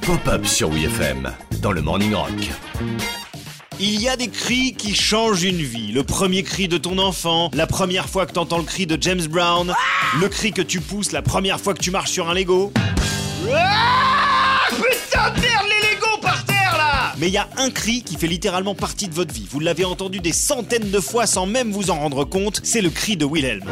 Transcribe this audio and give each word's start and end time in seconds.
Pop-up 0.00 0.46
sur 0.46 0.70
WFM 0.70 1.30
dans 1.60 1.72
le 1.72 1.82
Morning 1.82 2.14
Rock. 2.14 2.30
Il 3.78 4.00
y 4.00 4.08
a 4.08 4.16
des 4.16 4.28
cris 4.28 4.72
qui 4.72 4.94
changent 4.94 5.42
une 5.42 5.60
vie. 5.60 5.92
Le 5.92 6.02
premier 6.04 6.42
cri 6.42 6.68
de 6.68 6.78
ton 6.78 6.96
enfant, 6.96 7.50
la 7.52 7.66
première 7.66 8.08
fois 8.08 8.24
que 8.24 8.32
t'entends 8.32 8.56
le 8.56 8.64
cri 8.64 8.86
de 8.86 8.96
James 8.98 9.26
Brown, 9.26 9.74
le 10.18 10.28
cri 10.28 10.52
que 10.52 10.62
tu 10.62 10.80
pousses 10.80 11.12
la 11.12 11.20
première 11.20 11.60
fois 11.60 11.74
que 11.74 11.80
tu 11.80 11.90
marches 11.90 12.12
sur 12.12 12.30
un 12.30 12.34
Lego. 12.34 12.72
Ah 13.52 14.68
Putain 14.70 15.30
de 15.34 15.40
merde, 15.42 15.66
les 15.68 15.87
Mais 17.28 17.32
il 17.32 17.34
y 17.34 17.36
a 17.36 17.48
un 17.58 17.68
cri 17.68 18.00
qui 18.02 18.16
fait 18.16 18.26
littéralement 18.26 18.74
partie 18.74 19.06
de 19.06 19.12
votre 19.12 19.34
vie. 19.34 19.46
Vous 19.50 19.60
l'avez 19.60 19.84
entendu 19.84 20.18
des 20.18 20.32
centaines 20.32 20.90
de 20.90 20.98
fois 20.98 21.26
sans 21.26 21.44
même 21.44 21.72
vous 21.72 21.90
en 21.90 21.96
rendre 21.96 22.24
compte, 22.24 22.62
c'est 22.62 22.80
le 22.80 22.88
cri 22.88 23.18
de 23.18 23.26
Wilhelm. 23.26 23.64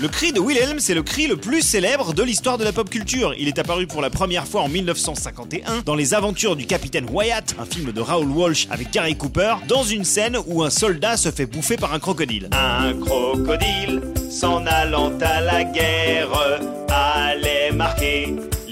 Le 0.00 0.08
cri 0.08 0.32
de 0.32 0.40
Wilhelm, 0.40 0.80
c'est 0.80 0.94
le 0.94 1.02
cri 1.02 1.26
le 1.26 1.36
plus 1.36 1.60
célèbre 1.60 2.14
de 2.14 2.22
l'histoire 2.22 2.56
de 2.56 2.64
la 2.64 2.72
pop 2.72 2.88
culture. 2.88 3.34
Il 3.38 3.48
est 3.48 3.58
apparu 3.58 3.86
pour 3.86 4.00
la 4.00 4.08
première 4.08 4.46
fois 4.46 4.62
en 4.62 4.70
1951 4.70 5.82
dans 5.84 5.94
Les 5.94 6.14
Aventures 6.14 6.56
du 6.56 6.64
Capitaine 6.64 7.06
Wyatt, 7.10 7.54
un 7.58 7.66
film 7.66 7.92
de 7.92 8.00
Raoul 8.00 8.28
Walsh 8.28 8.66
avec 8.70 8.90
Gary 8.90 9.14
Cooper, 9.14 9.56
dans 9.68 9.82
une 9.84 10.04
scène 10.04 10.38
où 10.46 10.62
un 10.62 10.70
soldat 10.70 11.18
se 11.18 11.30
fait 11.30 11.44
bouffer 11.44 11.76
par 11.76 11.92
un 11.92 11.98
crocodile. 11.98 12.48
Un 12.52 12.94
crocodile 12.94 14.00
s'en 14.30 14.64
allant 14.64 15.12
à 15.20 15.42
la 15.42 15.64
guerre 15.64 16.30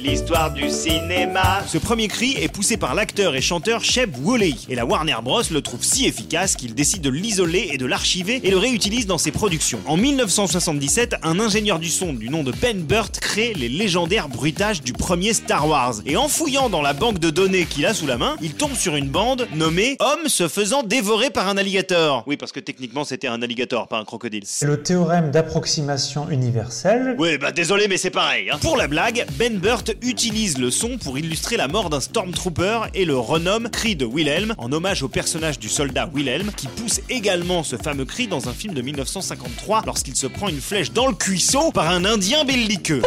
l'histoire 0.02 0.52
du 0.52 0.68
cinéma. 0.68 1.62
Ce 1.66 1.78
premier 1.78 2.08
cri 2.08 2.34
est 2.38 2.48
poussé 2.48 2.76
par 2.76 2.94
l'acteur 2.94 3.36
et 3.36 3.40
chanteur 3.40 3.84
Sheb 3.84 4.16
Wooley. 4.24 4.54
Et 4.68 4.74
la 4.74 4.84
Warner 4.84 5.16
Bros. 5.22 5.42
le 5.50 5.60
trouve 5.62 5.82
si 5.84 6.06
efficace 6.06 6.56
qu'il 6.56 6.74
décide 6.74 7.02
de 7.02 7.10
l'isoler 7.10 7.68
et 7.72 7.78
de 7.78 7.86
l'archiver 7.86 8.40
et 8.42 8.50
le 8.50 8.58
réutilise 8.58 9.06
dans 9.06 9.18
ses 9.18 9.30
productions. 9.30 9.80
En 9.86 9.96
1977, 9.96 11.16
un 11.22 11.38
ingénieur 11.38 11.78
du 11.78 11.88
son 11.88 12.12
du 12.12 12.28
nom 12.30 12.42
de 12.42 12.50
Ben 12.52 12.80
Burt 12.82 13.12
crée 13.20 13.52
les 13.54 13.68
légendaires 13.68 14.28
bruitages 14.28 14.82
du 14.82 14.92
premier 14.92 15.32
Star 15.34 15.68
Wars. 15.68 15.94
Et 16.04 16.16
en 16.16 16.26
fouillant 16.28 16.68
dans 16.68 16.82
la 16.82 16.94
banque 16.94 17.18
de 17.20 17.30
données 17.30 17.64
qu'il 17.66 17.86
a 17.86 17.94
sous 17.94 18.06
la 18.06 18.18
main, 18.18 18.36
il 18.42 18.54
tombe 18.54 18.74
sur 18.74 18.96
une 18.96 19.08
bande 19.08 19.46
nommée 19.54 19.96
Homme 20.00 20.28
se 20.28 20.48
faisant 20.48 20.82
dévorer 20.82 21.30
par 21.30 21.48
un 21.48 21.56
alligator. 21.56 22.24
Oui, 22.26 22.36
parce 22.36 22.50
que 22.50 22.60
techniquement 22.60 23.04
c'était 23.04 23.28
un 23.28 23.40
alligator, 23.40 23.86
pas 23.86 23.98
un 23.98 24.04
crocodile. 24.04 24.42
C'est 24.46 24.66
le 24.66 24.82
théorème 24.82 25.30
d'approximation 25.30 26.28
universelle. 26.28 27.14
Oui, 27.18 27.38
bah 27.38 27.52
désolé, 27.52 27.86
mais 27.88 27.96
c'est 27.98 28.10
pareil. 28.10 28.50
hein. 28.50 28.58
Pour 28.60 28.76
la 28.76 28.88
blague, 28.88 29.24
Ben 29.38 29.58
Burt 29.58 29.91
utilise 30.02 30.58
le 30.58 30.70
son 30.70 30.98
pour 30.98 31.18
illustrer 31.18 31.56
la 31.56 31.68
mort 31.68 31.90
d'un 31.90 32.00
Stormtrooper 32.00 32.80
et 32.94 33.04
le 33.04 33.16
renomme 33.16 33.68
Cri 33.68 33.96
de 33.96 34.04
Wilhelm, 34.04 34.54
en 34.58 34.72
hommage 34.72 35.02
au 35.02 35.08
personnage 35.08 35.58
du 35.58 35.68
soldat 35.68 36.08
Wilhelm, 36.12 36.50
qui 36.56 36.66
pousse 36.68 37.00
également 37.10 37.62
ce 37.62 37.76
fameux 37.76 38.04
cri 38.04 38.26
dans 38.26 38.48
un 38.48 38.52
film 38.52 38.74
de 38.74 38.82
1953 38.82 39.82
lorsqu'il 39.86 40.16
se 40.16 40.26
prend 40.26 40.48
une 40.48 40.60
flèche 40.60 40.92
dans 40.92 41.06
le 41.06 41.14
cuisseau 41.14 41.72
par 41.72 41.88
un 41.90 42.04
indien 42.04 42.44
belliqueux. 42.44 43.02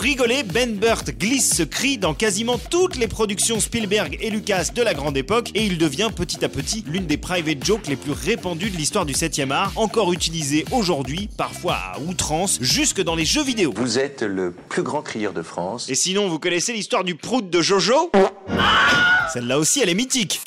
Pour 0.00 0.06
rigoler, 0.06 0.44
Ben 0.44 0.76
Burt 0.76 1.10
glisse 1.10 1.56
ce 1.56 1.62
cri 1.62 1.98
dans 1.98 2.14
quasiment 2.14 2.56
toutes 2.56 2.96
les 2.96 3.06
productions 3.06 3.60
Spielberg 3.60 4.16
et 4.22 4.30
Lucas 4.30 4.70
de 4.74 4.80
la 4.80 4.94
grande 4.94 5.14
époque 5.14 5.50
et 5.54 5.66
il 5.66 5.76
devient 5.76 6.08
petit 6.16 6.42
à 6.42 6.48
petit 6.48 6.82
l'une 6.86 7.04
des 7.04 7.18
private 7.18 7.62
jokes 7.62 7.86
les 7.86 7.96
plus 7.96 8.12
répandues 8.12 8.70
de 8.70 8.78
l'histoire 8.78 9.04
du 9.04 9.12
7e 9.12 9.50
art, 9.50 9.72
encore 9.76 10.14
utilisée 10.14 10.64
aujourd'hui, 10.72 11.28
parfois 11.36 11.74
à 11.74 11.98
outrance, 12.00 12.56
jusque 12.62 13.02
dans 13.02 13.14
les 13.14 13.26
jeux 13.26 13.44
vidéo. 13.44 13.74
Vous 13.76 13.98
êtes 13.98 14.22
le 14.22 14.54
plus 14.70 14.82
grand 14.82 15.02
crieur 15.02 15.34
de 15.34 15.42
France. 15.42 15.90
Et 15.90 15.94
sinon, 15.94 16.30
vous 16.30 16.38
connaissez 16.38 16.72
l'histoire 16.72 17.04
du 17.04 17.14
prout 17.14 17.50
de 17.50 17.60
Jojo? 17.60 18.10
Celle-là 19.34 19.58
aussi, 19.58 19.80
elle 19.82 19.90
est 19.90 19.94
mythique. 19.94 20.40